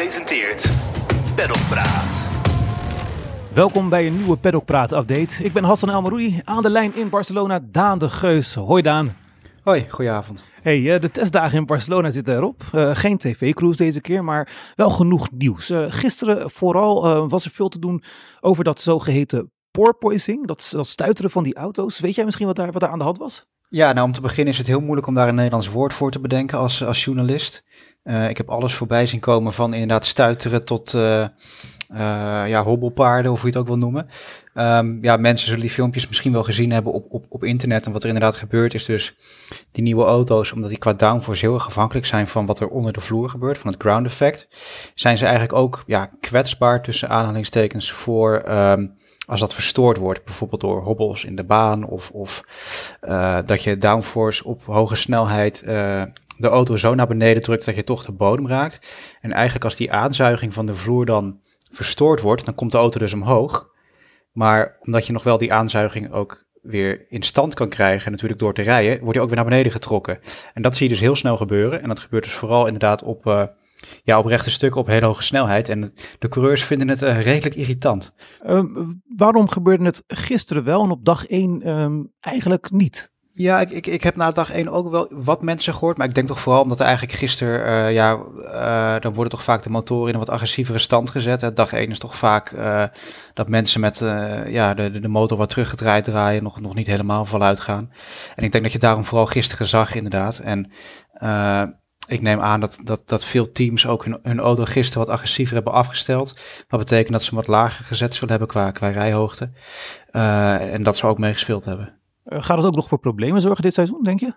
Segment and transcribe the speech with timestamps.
[0.00, 0.70] presenteert
[1.68, 2.28] Praat.
[3.54, 5.44] Welkom bij een nieuwe Paddock Praat update.
[5.44, 8.54] Ik ben Hassan Elmaroui, aan de lijn in Barcelona Daan de Geus.
[8.54, 9.16] Hoi Daan.
[9.62, 10.44] Hoi, goedenavond.
[10.62, 12.62] Hey, eh, de testdagen in Barcelona zitten erop.
[12.74, 15.70] Uh, geen tv-cruise deze keer, maar wel genoeg nieuws.
[15.70, 18.02] Uh, gisteren vooral was er veel te doen
[18.40, 22.00] over dat zogeheten porpoising, dat, dat stuiteren van die auto's.
[22.00, 23.46] Weet jij misschien wat daar, wat daar aan de hand was?
[23.72, 26.10] Ja, nou om te beginnen is het heel moeilijk om daar een Nederlands woord voor
[26.10, 27.64] te bedenken als, als journalist.
[28.04, 31.26] Uh, ik heb alles voorbij zien komen van inderdaad stuiteren tot uh,
[32.46, 34.08] ja, hobbelpaarden of hoe je het ook wil noemen.
[34.54, 37.86] Um, ja, mensen zullen die filmpjes misschien wel gezien hebben op, op, op internet.
[37.86, 39.16] En wat er inderdaad gebeurt is dus
[39.72, 42.92] die nieuwe auto's, omdat die qua downforce heel erg afhankelijk zijn van wat er onder
[42.92, 44.48] de vloer gebeurt, van het ground effect,
[44.94, 48.42] zijn ze eigenlijk ook ja, kwetsbaar tussen aanhalingstekens voor...
[48.48, 48.98] Um,
[49.30, 52.44] als dat verstoord wordt, bijvoorbeeld door hobbels in de baan of, of
[53.02, 56.02] uh, dat je downforce op hoge snelheid uh,
[56.36, 58.90] de auto zo naar beneden drukt dat je toch de bodem raakt.
[59.20, 62.98] En eigenlijk als die aanzuiging van de vloer dan verstoord wordt, dan komt de auto
[62.98, 63.68] dus omhoog.
[64.32, 68.54] Maar omdat je nog wel die aanzuiging ook weer in stand kan krijgen, natuurlijk door
[68.54, 70.18] te rijden, wordt hij ook weer naar beneden getrokken.
[70.54, 71.82] En dat zie je dus heel snel gebeuren.
[71.82, 73.42] En dat gebeurt dus vooral inderdaad op, uh,
[74.02, 75.68] ja, op rechte stukken op hele hoge snelheid.
[75.68, 78.12] En de coureurs vinden het uh, redelijk irritant.
[78.46, 83.12] Um, waarom gebeurde het gisteren wel en op dag 1 um, eigenlijk niet?
[83.32, 85.96] Ja, ik, ik, ik heb na dag 1 ook wel wat mensen gehoord.
[85.96, 89.42] Maar ik denk toch vooral omdat er eigenlijk gisteren, uh, ja, uh, dan worden toch
[89.42, 91.40] vaak de motoren in een wat agressievere stand gezet.
[91.40, 91.52] Hè.
[91.52, 92.84] Dag 1 is toch vaak uh,
[93.34, 93.98] dat mensen met
[94.46, 97.90] ja, de, de motor wat teruggedraaid draaien, nog, nog niet helemaal voluit gaan.
[98.36, 100.38] En ik denk dat je daarom vooral gisteren zag inderdaad.
[100.38, 100.72] En
[102.06, 105.54] ik neem aan dat, dat, dat veel teams ook hun, hun auto gisteren wat agressiever
[105.54, 106.40] hebben afgesteld.
[106.68, 109.50] Wat betekent dat ze wat lager gezet zullen hebben qua, qua rijhoogte.
[110.10, 112.00] en dat ze ook meegespeeld hebben.
[112.24, 114.34] Uh, gaat het ook nog voor problemen zorgen dit seizoen, denk je?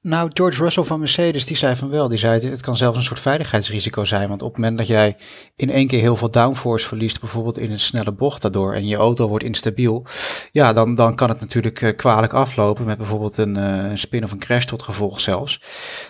[0.00, 2.08] Nou, George Russell van Mercedes, die zei van wel.
[2.08, 4.28] Die zei, het kan zelfs een soort veiligheidsrisico zijn.
[4.28, 5.16] Want op het moment dat jij
[5.56, 8.96] in één keer heel veel downforce verliest, bijvoorbeeld in een snelle bocht daardoor, en je
[8.96, 10.06] auto wordt instabiel,
[10.50, 14.30] ja, dan, dan kan het natuurlijk uh, kwalijk aflopen met bijvoorbeeld een, een spin of
[14.30, 15.60] een crash tot gevolg zelfs.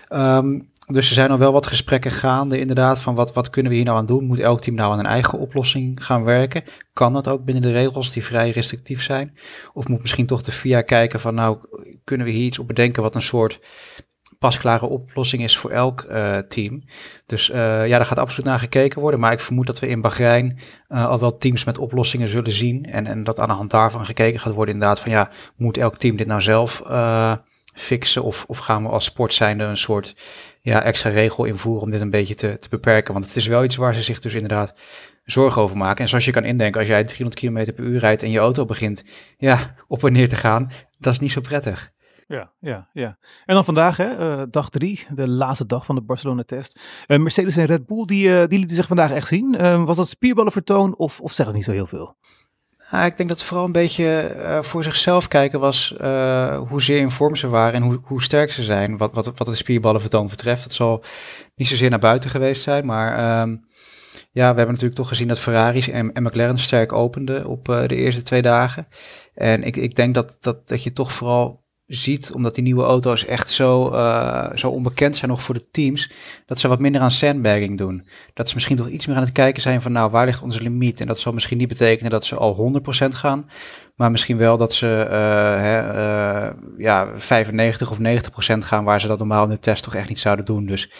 [0.09, 3.76] Um, dus er zijn al wel wat gesprekken gaande, inderdaad, van wat, wat kunnen we
[3.76, 4.24] hier nou aan doen?
[4.24, 6.64] Moet elk team nou aan een eigen oplossing gaan werken?
[6.92, 9.36] Kan dat ook binnen de regels die vrij restrictief zijn?
[9.72, 11.58] Of moet misschien toch de FIA kijken van, nou,
[12.04, 13.60] kunnen we hier iets op bedenken wat een soort
[14.38, 16.84] pasklare oplossing is voor elk uh, team?
[17.26, 19.20] Dus uh, ja, daar gaat absoluut naar gekeken worden.
[19.20, 20.58] Maar ik vermoed dat we in Bahrein
[20.88, 22.84] uh, al wel teams met oplossingen zullen zien.
[22.84, 25.97] En, en dat aan de hand daarvan gekeken gaat worden, inderdaad, van ja, moet elk
[25.97, 26.82] team dit nou zelf
[27.76, 28.22] fixen?
[28.22, 30.14] Of, of gaan we als sport zijnde een soort
[30.60, 33.12] ja, extra regel invoeren om dit een beetje te, te beperken.
[33.12, 34.75] Want het is wel iets waar ze zich dus inderdaad
[35.25, 36.03] zorgen over maken.
[36.03, 38.65] En zoals je kan indenken, als jij 300 km per uur rijdt en je auto
[38.65, 39.04] begint
[39.36, 41.94] ja, op en neer te gaan, dat is niet zo prettig.
[42.28, 43.19] Ja, ja, ja.
[43.44, 46.81] En dan vandaag, hè, uh, dag drie, de laatste dag van de Barcelona-test.
[47.06, 49.84] Uh, Mercedes en Red Bull, die, uh, die lieten zich vandaag echt zien.
[49.84, 52.16] was dat spierballenvertoon of, of zegt het niet zo heel veel?
[52.91, 57.00] Nou, ik denk dat het vooral een beetje uh, voor zichzelf kijken was uh, hoezeer
[57.00, 58.97] in vorm ze waren en hoe, hoe sterk ze zijn.
[58.97, 60.62] Wat, wat, wat het spierballenvertoon betreft.
[60.62, 61.04] Dat zal
[61.54, 63.66] niet zozeer naar buiten geweest zijn, maar um,
[64.32, 67.86] ja, we hebben natuurlijk toch gezien dat Ferraris en, en McLaren sterk openden op uh,
[67.86, 68.86] de eerste twee dagen.
[69.34, 73.24] En ik, ik denk dat, dat, dat je toch vooral ziet, omdat die nieuwe auto's
[73.24, 76.10] echt zo, uh, zo onbekend zijn nog voor de teams,
[76.47, 78.06] dat ze wat minder aan sandbagging doen.
[78.34, 80.62] Dat ze misschien toch iets meer aan het kijken zijn van nou, waar ligt onze
[80.62, 81.00] limiet?
[81.00, 83.50] En dat zal misschien niet betekenen dat ze al 100% gaan,
[83.94, 85.10] maar misschien wel dat ze uh,
[85.60, 88.00] hè, uh, ja, 95 of 90%
[88.58, 90.66] gaan waar ze dat normaal in de test toch echt niet zouden doen.
[90.66, 90.91] Dus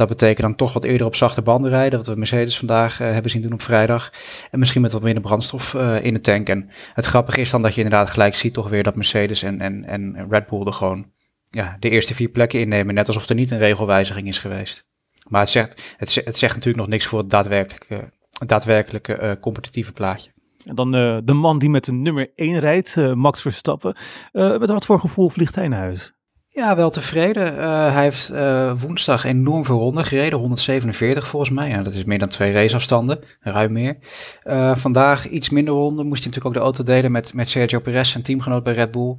[0.00, 3.12] dat betekent dan toch wat eerder op zachte banden rijden, wat we Mercedes vandaag uh,
[3.12, 4.12] hebben zien doen op vrijdag.
[4.50, 6.48] En misschien met wat minder brandstof uh, in de tank.
[6.48, 9.60] En het grappige is dan dat je inderdaad gelijk ziet toch weer dat Mercedes en,
[9.60, 11.06] en, en Red Bull er gewoon
[11.50, 12.94] ja, de eerste vier plekken innemen.
[12.94, 14.84] Net alsof er niet een regelwijziging is geweest.
[15.28, 18.12] Maar het zegt, het, zegt natuurlijk nog niks voor het daadwerkelijke,
[18.46, 20.30] daadwerkelijke uh, competitieve plaatje.
[20.64, 20.90] En dan
[21.24, 23.96] de man die met de nummer 1 rijdt, Max Verstappen.
[24.32, 26.14] Met wat voor gevoel vliegt hij naar huis?
[26.52, 27.54] Ja, wel tevreden.
[27.54, 31.82] Uh, hij heeft uh, woensdag enorm veel ronden gereden, 147 volgens mij.
[31.82, 33.96] Dat is meer dan twee raceafstanden, ruim meer.
[34.44, 37.80] Uh, vandaag iets minder ronden, moest hij natuurlijk ook de auto delen met, met Sergio
[37.80, 39.16] Perez, zijn teamgenoot bij Red Bull.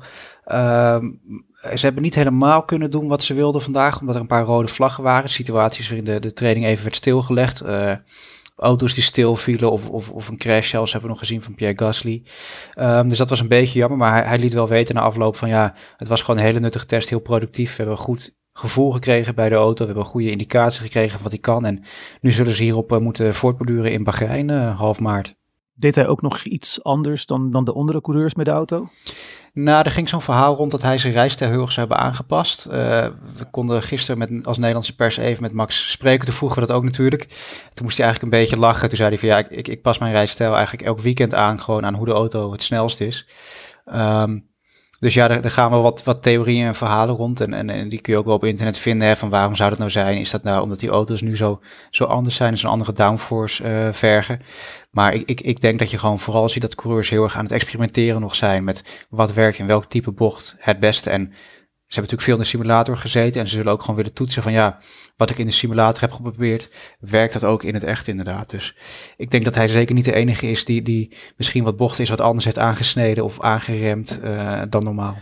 [1.74, 4.68] ze hebben niet helemaal kunnen doen wat ze wilden vandaag, omdat er een paar rode
[4.68, 5.30] vlaggen waren.
[5.30, 7.64] Situaties waarin de, de training even werd stilgelegd
[8.62, 11.56] auto's die stil vielen of, of, of een crash zelfs hebben we nog gezien van
[11.56, 12.24] Pierre Gasly.
[12.80, 15.36] Um, dus dat was een beetje jammer, maar hij, hij, liet wel weten na afloop
[15.36, 17.70] van ja, het was gewoon een hele nuttige test, heel productief.
[17.70, 21.12] We hebben een goed gevoel gekregen bij de auto, we hebben een goede indicatie gekregen
[21.12, 21.84] van wat hij kan en
[22.22, 25.40] nu zullen ze hierop uh, moeten voortborduren in Bahrein uh, half maart.
[25.82, 28.88] Deed hij ook nog iets anders dan, dan de andere coureurs met de auto?
[29.54, 32.66] Nou, er ging zo'n verhaal rond dat hij zijn rijstijl heel erg zou hebben aangepast.
[32.66, 32.74] Uh,
[33.38, 36.26] we konden gisteren met, als Nederlandse pers even met Max spreken.
[36.26, 37.28] Toen vroegen we dat ook natuurlijk.
[37.74, 38.88] Toen moest hij eigenlijk een beetje lachen.
[38.88, 41.62] Toen zei hij van ja, ik, ik pas mijn rijstijl eigenlijk elk weekend aan.
[41.62, 43.28] Gewoon aan hoe de auto het snelst is.
[43.94, 44.50] Um,
[45.02, 47.42] dus ja, er, gaan wel wat, wat theorieën en verhalen rond.
[47.42, 49.08] En, en, en, die kun je ook wel op internet vinden.
[49.08, 50.18] Hè, van waarom zou dat nou zijn?
[50.18, 52.52] Is dat nou omdat die auto's nu zo, zo anders zijn?
[52.52, 54.42] Dus een andere downforce uh, vergen.
[54.92, 57.44] Maar ik, ik, ik denk dat je gewoon vooral ziet dat coureurs heel erg aan
[57.44, 58.64] het experimenteren nog zijn.
[58.64, 61.10] Met wat werkt in welk type bocht het beste.
[61.10, 61.34] En
[61.92, 64.44] ze hebben natuurlijk veel in de simulator gezeten en ze zullen ook gewoon willen toetsen
[64.44, 64.80] van ja,
[65.18, 68.50] wat ik in de simulator heb geprobeerd, werkt dat ook in het echt inderdaad.
[68.50, 68.76] Dus
[69.18, 72.10] ik denk dat hij zeker niet de enige is die, die misschien wat bocht is
[72.10, 75.18] wat anders heeft aangesneden of aangeremd uh, dan normaal.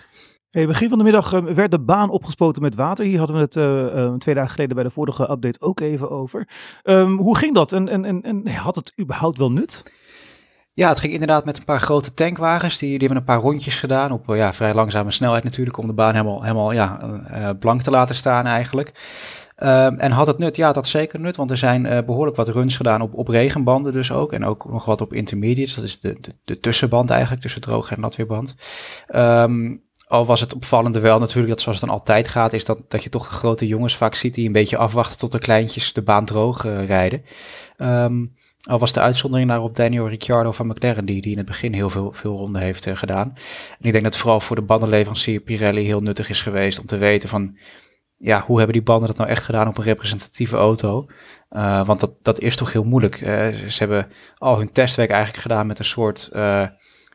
[0.52, 3.06] Begin van de middag uh, werd de baan opgespoten met water.
[3.06, 6.48] Hier hadden we het uh, twee dagen geleden bij de vorige update ook even over.
[6.84, 9.84] Um, hoe ging dat en, en, en had het überhaupt wel nut?
[10.74, 12.78] Ja, het ging inderdaad met een paar grote tankwagens.
[12.78, 15.78] Die, die hebben een paar rondjes gedaan op ja, vrij langzame snelheid natuurlijk.
[15.78, 17.00] Om de baan helemaal, helemaal ja,
[17.32, 18.88] uh, blank te laten staan eigenlijk.
[19.64, 20.56] Um, en had het nut?
[20.56, 21.36] Ja, dat zeker nut.
[21.36, 24.34] Want er zijn behoorlijk wat runs gedaan op, op regenbanden dus ook.
[24.34, 25.76] En ook nog wat op intermediates.
[25.76, 28.56] Dat is de, de, de tussenband eigenlijk, tussen droog en natweerband.
[29.16, 32.80] Um, al was het opvallende wel natuurlijk dat zoals het dan altijd gaat, is dat,
[32.88, 35.94] dat je toch de grote jongens vaak ziet die een beetje afwachten tot de kleintjes
[35.94, 37.24] de baan droog rijden.
[37.82, 41.74] Um, al was de uitzondering daarop Daniel Ricciardo van McLaren, die, die in het begin
[41.74, 43.34] heel veel, veel ronden heeft uh, gedaan.
[43.80, 46.98] En ik denk dat vooral voor de bandenleverancier Pirelli heel nuttig is geweest om te
[46.98, 47.58] weten van,
[48.18, 51.06] ja, hoe hebben die banden dat nou echt gedaan op een representatieve auto?
[51.50, 53.22] Uh, want dat, dat is toch heel moeilijk.
[53.22, 53.28] Uh,
[53.68, 56.30] ze hebben al hun testwerk eigenlijk gedaan met een soort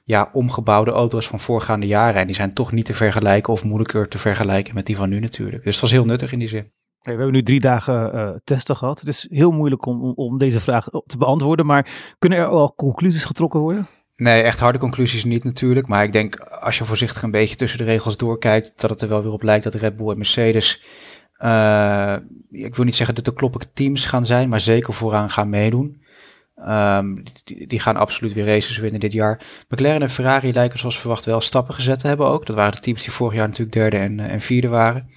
[0.04, 2.20] ja, omgebouwde auto's van voorgaande jaren.
[2.20, 5.20] En die zijn toch niet te vergelijken of moeilijker te vergelijken met die van nu
[5.20, 5.64] natuurlijk.
[5.64, 6.72] Dus het was heel nuttig in die zin
[7.04, 9.00] we hebben nu drie dagen uh, testen gehad.
[9.00, 13.24] Het is heel moeilijk om, om deze vraag te beantwoorden, maar kunnen er al conclusies
[13.24, 13.86] getrokken worden?
[14.16, 15.86] Nee, echt harde conclusies niet natuurlijk.
[15.86, 19.08] Maar ik denk, als je voorzichtig een beetje tussen de regels doorkijkt, dat het er
[19.08, 20.82] wel weer op lijkt dat Red Bull en Mercedes,
[21.38, 22.16] uh,
[22.50, 26.02] ik wil niet zeggen dat de kloppige teams gaan zijn, maar zeker vooraan gaan meedoen.
[26.68, 29.64] Um, die, gaan absoluut weer races winnen dit jaar.
[29.68, 32.46] McLaren en Ferrari lijken zoals verwacht wel stappen gezet te hebben ook.
[32.46, 35.10] Dat waren de teams die vorig jaar natuurlijk derde en, en vierde waren.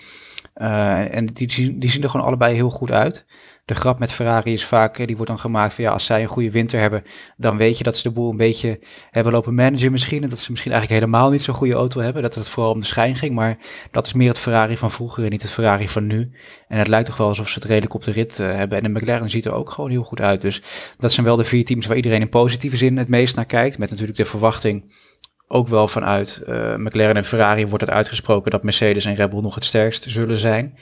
[0.62, 3.26] Uh, en die, die zien er gewoon allebei heel goed uit.
[3.66, 6.28] De grap met Ferrari is vaak, die wordt dan gemaakt van ja, als zij een
[6.28, 7.04] goede winter hebben,
[7.38, 8.80] dan weet je dat ze de boel een beetje
[9.12, 10.24] hebben lopen managen misschien.
[10.24, 12.22] En dat ze misschien eigenlijk helemaal niet zo'n goede auto hebben.
[12.22, 13.36] Dat het vooral om de schijn ging.
[13.36, 13.58] Maar
[13.92, 16.32] dat is meer het Ferrari van vroeger en niet het Ferrari van nu.
[16.68, 18.78] En het lijkt toch wel alsof ze het redelijk op de rit uh, hebben.
[18.78, 20.42] En de McLaren ziet er ook gewoon heel goed uit.
[20.42, 20.62] Dus
[20.98, 23.78] dat zijn wel de vier teams waar iedereen in positieve zin het meest naar kijkt.
[23.78, 24.94] Met natuurlijk de verwachting
[25.48, 29.42] ook wel vanuit uh, McLaren en Ferrari wordt het uitgesproken dat Mercedes en Red Bull
[29.42, 30.78] nog het sterkst zullen zijn.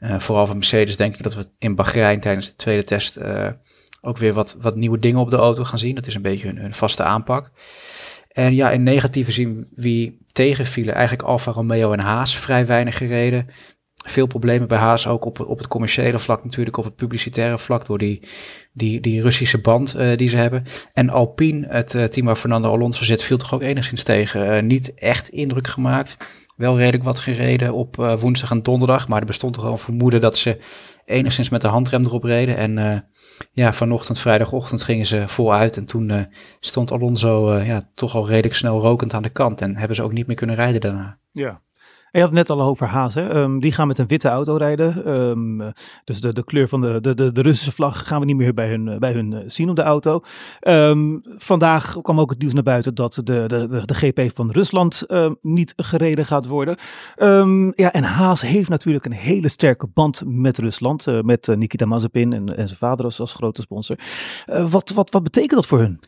[0.00, 3.48] Uh, vooral van Mercedes denk ik dat we in Bahrein tijdens de tweede test uh,
[4.00, 5.94] ook weer wat, wat nieuwe dingen op de auto gaan zien.
[5.94, 7.50] Dat is een beetje hun, hun vaste aanpak.
[8.28, 13.48] En ja, in negatieve zin wie tegenvielen, eigenlijk Alfa Romeo en Haas vrij weinig gereden
[14.06, 17.86] veel problemen bij Haas, ook op, op het commerciële vlak natuurlijk, op het publicitaire vlak,
[17.86, 18.28] door die,
[18.72, 20.64] die, die Russische band uh, die ze hebben.
[20.92, 24.56] En Alpine, het uh, team waar Fernando Alonso zit, viel toch ook enigszins tegen.
[24.56, 26.16] Uh, niet echt indruk gemaakt.
[26.56, 30.20] Wel redelijk wat gereden op woensdag en donderdag, maar er bestond toch wel een vermoeden
[30.20, 30.58] dat ze
[31.04, 32.56] enigszins met de handrem erop reden.
[32.56, 33.04] En
[33.52, 36.28] ja, vanochtend, vrijdagochtend gingen ze voluit en toen
[36.60, 40.12] stond Alonso ja, toch al redelijk snel rokend aan de kant en hebben ze ook
[40.12, 41.18] niet meer kunnen rijden daarna.
[41.32, 41.60] Ja,
[42.10, 43.14] je had het net al over Haas.
[43.14, 43.34] Hè?
[43.34, 45.10] Um, die gaan met een witte auto rijden.
[45.10, 45.72] Um,
[46.04, 48.68] dus de, de kleur van de, de, de, Russische vlag gaan we niet meer bij
[48.68, 50.22] hun, bij hun eh, zien op de auto.
[50.60, 55.04] Um, vandaag kwam ook het nieuws naar buiten dat de, de, de, GP van Rusland
[55.40, 56.76] niet gereden gaat worden.
[57.74, 61.06] ja, en Haas heeft natuurlijk een hele sterke band met Rusland.
[61.06, 63.96] Uh, met Nikita Mazepin en, en zijn vader als, als grote sponsor.
[64.46, 66.00] wat, wat, wat betekent dat voor hun?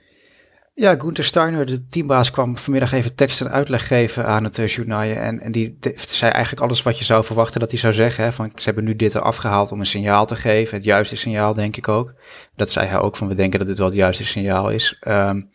[0.75, 4.67] Ja, Gunther Steiner, de teambaas, kwam vanmiddag even tekst en uitleg geven aan het uh,
[4.67, 5.03] journaal.
[5.03, 8.25] En, en die zei eigenlijk alles wat je zou verwachten dat hij zou zeggen.
[8.25, 10.77] Hè, van, ze hebben nu dit eraf gehaald om een signaal te geven.
[10.77, 12.15] Het juiste signaal, denk ik ook.
[12.57, 14.99] Dat zei hij ook, van we denken dat dit wel het juiste signaal is.
[15.09, 15.51] Um,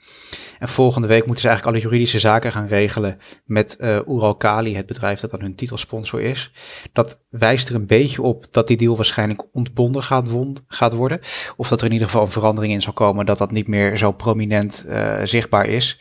[0.59, 4.85] en volgende week moeten ze eigenlijk alle juridische zaken gaan regelen met uh, Uralkali, het
[4.85, 6.51] bedrijf dat dan hun titelsponsor is.
[6.93, 10.29] Dat wijst er een beetje op dat die deal waarschijnlijk ontbonden gaat,
[10.67, 11.19] gaat worden.
[11.55, 13.97] Of dat er in ieder geval een verandering in zal komen dat dat niet meer
[13.97, 15.99] zo prominent uh, zichtbaar is.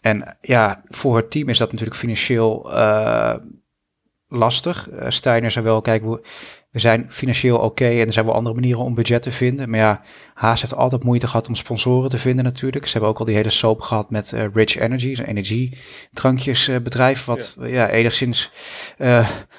[0.00, 3.34] En ja, voor het team is dat natuurlijk financieel uh,
[4.28, 4.90] lastig.
[4.90, 6.20] Uh, Steiner zou wel kijken,
[6.70, 9.70] we zijn financieel oké en er zijn wel andere manieren om budget te vinden.
[9.70, 10.02] Maar ja,
[10.34, 12.86] Haas heeft altijd moeite gehad om sponsoren te vinden natuurlijk.
[12.86, 17.26] Ze hebben ook al die hele soap gehad met uh, Rich Energy, een energiedrankjesbedrijf, uh,
[17.26, 17.66] wat ja.
[17.66, 17.88] ja.
[17.88, 18.50] enigszins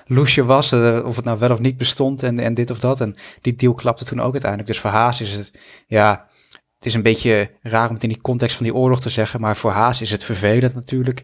[0.05, 0.73] loesje was,
[1.03, 3.01] of het nou wel of niet bestond en, en dit of dat.
[3.01, 4.71] En die deal klapte toen ook uiteindelijk.
[4.71, 6.28] Dus voor Haas is het, ja,
[6.79, 9.41] het is een beetje raar om het in die context van die oorlog te zeggen,
[9.41, 11.23] maar voor Haas is het vervelend natuurlijk.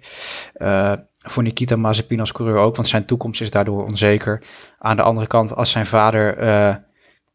[0.58, 4.44] Uh, voor Nikita Mazepin als coureur ook, want zijn toekomst is daardoor onzeker.
[4.78, 6.76] Aan de andere kant, als zijn vader uh,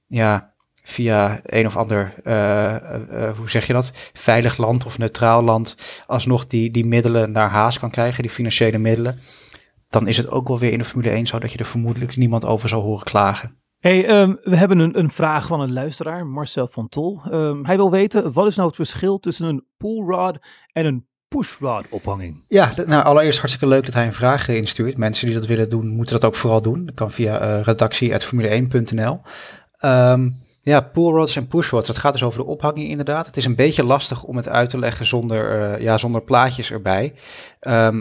[0.07, 6.03] ja, via een of ander, uh, hoe zeg je dat, veilig land of neutraal land,
[6.07, 9.21] alsnog die, die middelen naar Haas kan krijgen, die financiële middelen,
[9.89, 12.17] dan is het ook wel weer in de Formule 1 zo dat je er vermoedelijk
[12.17, 13.60] niemand over zal horen klagen.
[13.81, 17.21] Hey, um, we hebben een, een, vraag van een luisteraar, Marcel van Tol.
[17.33, 20.39] Um, hij wil weten, wat is nou het verschil tussen een pull rod
[20.73, 22.45] en een pushrod ophanging?
[22.49, 24.97] Ja, nou allereerst hartstikke leuk dat hij een vraag instuurt.
[24.97, 26.87] Mensen die dat willen doen, moeten dat ook vooral doen.
[26.87, 29.21] Dat kan via uh, redactie.formule1.nl.
[29.85, 31.89] Um, ja, pull rods en push rods.
[31.89, 33.27] Het gaat dus over de ophanging inderdaad.
[33.27, 36.73] Het is een beetje lastig om het uit te leggen zonder, uh, ja, zonder plaatjes
[36.73, 37.15] erbij.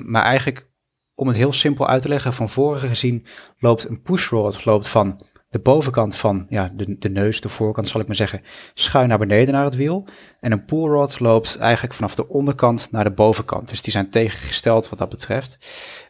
[0.04, 0.70] maar eigenlijk,
[1.16, 3.26] om het heel simpel uit te leggen, van voren gezien
[3.60, 8.01] loopt een pushrod loopt van de bovenkant van ja, de, de neus, de voorkant zal
[8.01, 8.41] ik maar zeggen,
[8.74, 10.08] schuin naar beneden naar het wiel.
[10.39, 13.70] En een pullrod loopt eigenlijk vanaf de onderkant naar de bovenkant.
[13.70, 15.58] Dus die zijn tegengesteld wat dat betreft.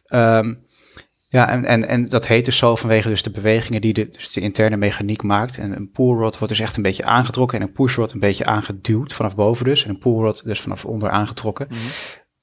[0.08, 0.68] Um,
[1.28, 4.32] ja, en, en, en dat heet dus zo vanwege dus de bewegingen die de, dus
[4.32, 5.58] de interne mechaniek maakt.
[5.58, 9.14] En een pullrod wordt dus echt een beetje aangetrokken en een pushrod een beetje aangeduwd
[9.14, 9.84] vanaf boven dus.
[9.84, 11.68] En een pullrod dus vanaf onder aangetrokken.
[11.70, 11.78] Mm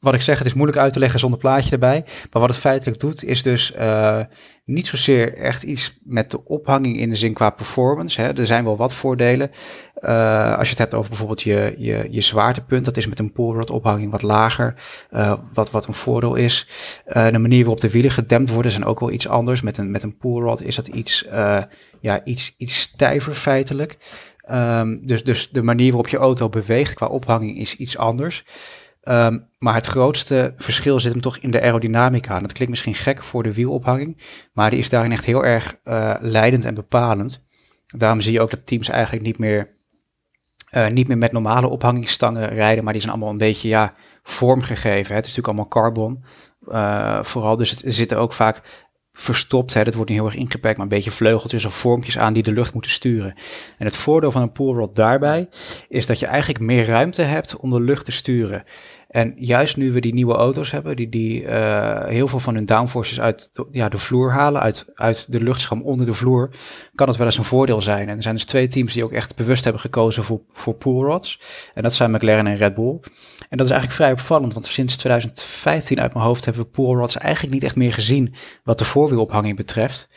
[0.06, 2.04] wat ik zeg, het is moeilijk uit te leggen zonder plaatje erbij.
[2.04, 4.20] Maar wat het feitelijk doet, is dus uh,
[4.64, 8.20] niet zozeer echt iets met de ophanging in de zin qua performance.
[8.20, 8.38] Hè.
[8.38, 9.50] Er zijn wel wat voordelen.
[10.00, 13.32] Uh, als je het hebt over bijvoorbeeld je, je, je zwaartepunt, dat is met een
[13.32, 14.74] pullrod ophanging wat lager.
[15.12, 16.66] Uh, wat, wat een voordeel is.
[17.12, 19.60] de manier waarop de wielen gedempt worden zijn ook wel iets anders.
[19.60, 20.16] Met een, met een
[20.64, 21.26] is dat iets,
[22.00, 23.98] ja, iets, iets stijver feitelijk.
[24.50, 28.44] Um, dus, dus de manier waarop je auto beweegt qua ophanging is iets anders.
[29.08, 32.38] Um, maar het grootste verschil zit hem toch in de aerodynamica.
[32.38, 34.22] Dat klinkt misschien gek voor de wielophanging,
[34.52, 37.44] maar die is daarin echt heel erg uh, leidend en bepalend.
[37.86, 39.68] Daarom zie je ook dat teams eigenlijk niet meer,
[40.70, 45.10] uh, niet meer met normale ophangingstangen rijden, maar die zijn allemaal een beetje ja, vormgegeven.
[45.10, 45.16] Hè.
[45.16, 46.24] Het is natuurlijk allemaal carbon.
[46.68, 48.62] Uh, vooral, dus het zitten ook vaak
[49.12, 49.74] verstopt.
[49.74, 49.84] Hè.
[49.84, 52.52] Dat wordt niet heel erg ingeperkt, maar een beetje vleugeltjes of vormpjes aan die de
[52.52, 53.34] lucht moeten sturen.
[53.78, 55.48] En het voordeel van een pullrod daarbij
[55.88, 58.64] is dat je eigenlijk meer ruimte hebt om de lucht te sturen.
[59.16, 62.66] En juist nu we die nieuwe auto's hebben, die, die uh, heel veel van hun
[62.66, 66.50] downforces uit de, de vloer halen, uit, uit de luchtscham onder de vloer,
[66.94, 68.08] kan het wel eens een voordeel zijn.
[68.08, 71.40] En er zijn dus twee teams die ook echt bewust hebben gekozen voor, voor poolrods.
[71.74, 73.00] En dat zijn McLaren en Red Bull.
[73.48, 77.16] En dat is eigenlijk vrij opvallend, want sinds 2015 uit mijn hoofd hebben we poolrods
[77.16, 80.08] eigenlijk niet echt meer gezien wat de voorwielophanging betreft.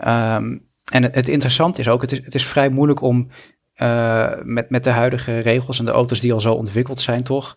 [0.00, 3.28] Um, en het, het interessante is ook, het is, het is vrij moeilijk om
[3.76, 7.56] uh, met, met de huidige regels en de auto's die al zo ontwikkeld zijn, toch?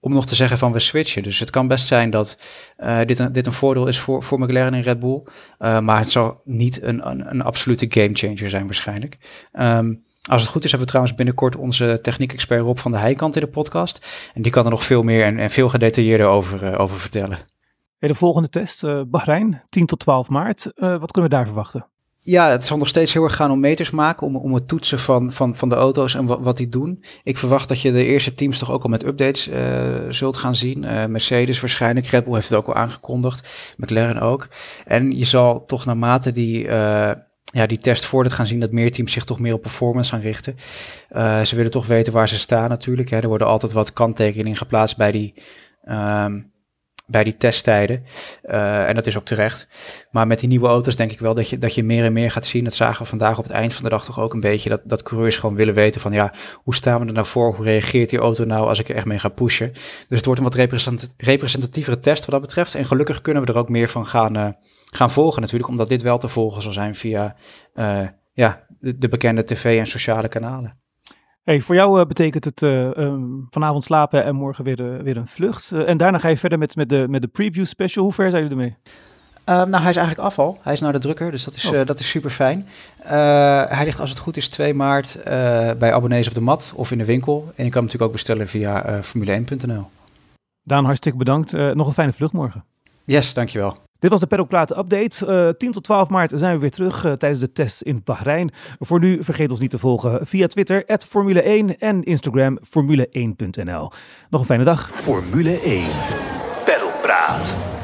[0.00, 1.22] Om nog te zeggen van we switchen.
[1.22, 2.42] Dus het kan best zijn dat
[2.78, 5.22] uh, dit, een, dit een voordeel is voor, voor McLaren en Red Bull.
[5.58, 9.18] Uh, maar het zal niet een, een, een absolute gamechanger zijn waarschijnlijk.
[9.52, 13.36] Um, als het goed is, hebben we trouwens binnenkort onze techniek-expert Rob van de Heikant
[13.36, 14.30] in de podcast.
[14.34, 17.38] En die kan er nog veel meer en, en veel gedetailleerder over, uh, over vertellen.
[17.98, 20.70] de volgende test, Bahrein, 10 tot 12 maart.
[20.74, 21.86] wat kunnen we daar verwachten?
[22.22, 24.98] Ja, het zal nog steeds heel erg gaan om meters maken, om, om het toetsen
[24.98, 27.04] van, van, van de auto's en wat, wat die doen.
[27.22, 30.56] Ik verwacht dat je de eerste teams toch ook al met updates uh, zult gaan
[30.56, 30.82] zien.
[30.82, 34.48] Uh, Mercedes waarschijnlijk, Red Bull heeft het ook al aangekondigd, McLaren ook.
[34.84, 37.10] En je zal toch naarmate die, uh,
[37.52, 40.20] ja, die test voordat gaan zien dat meer teams zich toch meer op performance gaan
[40.20, 40.56] richten.
[41.46, 43.10] ze willen toch weten waar ze staan natuurlijk.
[43.10, 43.18] Hè.
[43.18, 45.34] Er worden altijd wat kanttekeningen geplaatst bij die...
[45.88, 46.56] Um,
[47.08, 48.04] bij die testtijden.
[48.44, 49.68] Uh, en dat is ook terecht.
[50.10, 52.30] Maar met die nieuwe auto's denk ik wel dat je, dat je meer en meer
[52.30, 52.64] gaat zien.
[52.64, 54.68] Dat zagen we vandaag op het eind van de dag toch ook een beetje.
[54.68, 57.54] Dat, dat coureurs gewoon willen weten van ja, hoe staan we er nou voor?
[57.54, 59.70] Hoe reageert die auto nou als ik er echt mee ga pushen?
[59.72, 62.74] Dus het wordt een wat representat representatievere test wat dat betreft.
[62.74, 64.48] En gelukkig kunnen we er ook meer van gaan, uh,
[64.84, 65.70] gaan volgen natuurlijk.
[65.70, 67.36] Omdat dit wel te volgen zal zijn via
[67.74, 70.86] uh, ja, de bekende tv en sociale kanalen.
[71.48, 75.16] Hey, voor jou uh, betekent het uh, um, vanavond slapen en morgen weer, uh, weer
[75.16, 75.72] een vlucht.
[75.72, 78.04] en daarna ga je verder met, met, de, met de preview special.
[78.04, 78.76] Hoe ver zijn jullie ermee?
[79.44, 80.58] nou, hij is eigenlijk afval.
[80.62, 81.86] Hij is naar de drukker, dus dat is, oh.
[81.86, 82.68] dat is super fijn.
[83.68, 85.20] hij ligt als het goed is 2 maart
[85.78, 87.42] bij abonnees op de mat of in de winkel.
[87.56, 89.86] En je kan hem natuurlijk ook bestellen via formule1.nl.
[90.62, 91.52] Daan, hartstikke bedankt.
[91.52, 92.64] nog een fijne vlucht morgen.
[93.04, 93.76] Yes, dankjewel.
[93.98, 95.26] Dit was de Pedalpraten update.
[95.26, 98.50] Uh, 10 tot 12 maart zijn we weer terug uh, tijdens de test in Bahrein.
[98.78, 103.92] Voor nu vergeet ons niet te volgen via Twitter, Formule 1 en Instagram Formule1.nl.
[104.30, 104.90] Nog een fijne dag.
[104.92, 105.86] Formule 1,
[106.64, 107.77] Pedalpraat.